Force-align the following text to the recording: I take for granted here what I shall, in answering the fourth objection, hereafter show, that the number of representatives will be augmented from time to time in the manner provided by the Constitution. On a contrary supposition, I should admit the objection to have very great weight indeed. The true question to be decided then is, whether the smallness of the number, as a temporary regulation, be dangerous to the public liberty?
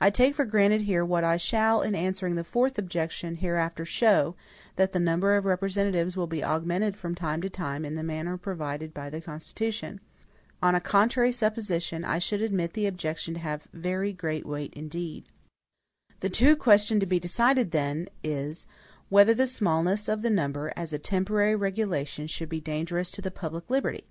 I 0.00 0.10
take 0.10 0.34
for 0.34 0.44
granted 0.44 0.80
here 0.80 1.04
what 1.04 1.22
I 1.22 1.36
shall, 1.36 1.80
in 1.80 1.94
answering 1.94 2.34
the 2.34 2.42
fourth 2.42 2.76
objection, 2.76 3.36
hereafter 3.36 3.84
show, 3.84 4.34
that 4.74 4.90
the 4.92 4.98
number 4.98 5.36
of 5.36 5.44
representatives 5.44 6.16
will 6.16 6.26
be 6.26 6.42
augmented 6.42 6.96
from 6.96 7.14
time 7.14 7.40
to 7.42 7.48
time 7.48 7.84
in 7.84 7.94
the 7.94 8.02
manner 8.02 8.36
provided 8.36 8.92
by 8.92 9.10
the 9.10 9.20
Constitution. 9.20 10.00
On 10.60 10.74
a 10.74 10.80
contrary 10.80 11.30
supposition, 11.30 12.04
I 12.04 12.18
should 12.18 12.42
admit 12.42 12.72
the 12.72 12.86
objection 12.88 13.34
to 13.34 13.38
have 13.38 13.68
very 13.72 14.12
great 14.12 14.44
weight 14.44 14.74
indeed. 14.74 15.26
The 16.18 16.30
true 16.30 16.56
question 16.56 16.98
to 16.98 17.06
be 17.06 17.20
decided 17.20 17.70
then 17.70 18.08
is, 18.24 18.66
whether 19.08 19.34
the 19.34 19.46
smallness 19.46 20.08
of 20.08 20.22
the 20.22 20.30
number, 20.30 20.72
as 20.74 20.92
a 20.92 20.98
temporary 20.98 21.54
regulation, 21.54 22.26
be 22.48 22.60
dangerous 22.60 23.08
to 23.12 23.22
the 23.22 23.30
public 23.30 23.70
liberty? 23.70 24.08